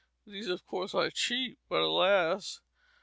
These, 0.25 0.47
of 0.47 0.65
course, 0.65 0.95
are 0.95 1.11
cheap, 1.11 1.59
but 1.69 1.81
alas! 1.81 2.59